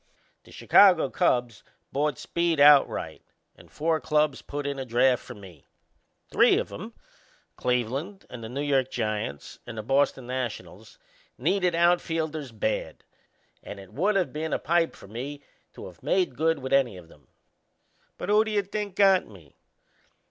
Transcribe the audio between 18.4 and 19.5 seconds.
do you think got